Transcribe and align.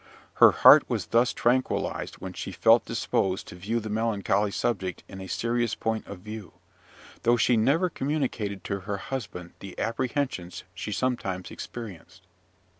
Her 0.41 0.49
heart 0.49 0.83
was 0.89 1.05
thus 1.05 1.31
tranquillised 1.31 2.15
when 2.15 2.33
she 2.33 2.51
felt 2.51 2.85
disposed 2.85 3.45
to 3.49 3.55
view 3.55 3.79
the 3.79 3.87
melancholy 3.91 4.49
subject 4.49 5.03
in 5.07 5.21
a 5.21 5.27
serious 5.27 5.75
point 5.75 6.07
of 6.07 6.21
view, 6.21 6.53
though 7.21 7.37
she 7.37 7.55
never 7.55 7.87
communicated 7.87 8.63
to 8.63 8.79
her 8.79 8.97
husband 8.97 9.53
the 9.59 9.77
apprehensions 9.77 10.63
she 10.73 10.91
sometimes 10.91 11.51
experienced. 11.51 12.23